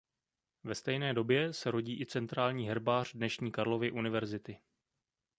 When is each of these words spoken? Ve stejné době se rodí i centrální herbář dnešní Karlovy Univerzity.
Ve 0.63 0.75
stejné 0.75 1.13
době 1.13 1.53
se 1.53 1.71
rodí 1.71 2.01
i 2.01 2.05
centrální 2.05 2.67
herbář 2.67 3.13
dnešní 3.13 3.51
Karlovy 3.51 3.91
Univerzity. 3.91 4.59